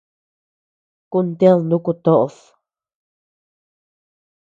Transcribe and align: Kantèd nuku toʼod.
Kantèd 1.11 1.59
nuku 1.69 1.91
toʼod. 2.03 2.35